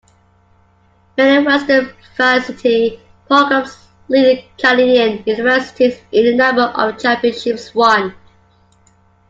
Many 1.15 1.45
Western 1.45 1.93
varsity 2.17 2.99
programs 3.27 3.87
lead 4.07 4.45
Canadian 4.57 5.21
universities 5.27 5.99
in 6.11 6.25
the 6.25 6.35
number 6.37 6.63
of 6.63 6.97
championships 6.97 7.75
won. 7.75 8.15